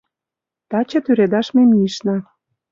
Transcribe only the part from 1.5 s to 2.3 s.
ме мийышна.